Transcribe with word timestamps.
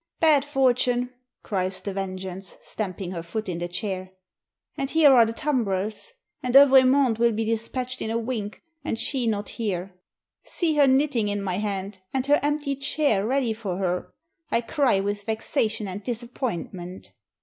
"Bad 0.19 0.43
Fortune!" 0.43 1.13
cries 1.43 1.79
The 1.79 1.93
Vengeance, 1.93 2.57
stamping 2.63 3.11
her 3.11 3.21
foot 3.21 3.47
in 3.47 3.59
the 3.59 3.67
chair, 3.67 4.13
"and 4.75 4.89
here 4.89 5.11
are 5.13 5.27
the 5.27 5.31
tumbrels! 5.31 6.13
And 6.41 6.55
Evremonde 6.55 7.19
will 7.19 7.33
be 7.33 7.45
dispatched 7.45 8.01
in 8.01 8.09
a 8.09 8.17
wink, 8.17 8.63
and 8.83 8.97
she 8.97 9.27
not 9.27 9.47
here. 9.49 9.93
See 10.43 10.73
her 10.77 10.87
knitting 10.87 11.27
in 11.27 11.39
my 11.43 11.57
hand, 11.59 11.99
and 12.15 12.25
her 12.25 12.39
empty 12.41 12.75
chair 12.77 13.23
ready 13.27 13.53
for 13.53 13.77
her. 13.77 14.11
I 14.49 14.61
cry 14.61 14.99
with 15.01 15.23
vexation 15.23 15.87
and 15.87 16.03
disappointment!" 16.03 17.11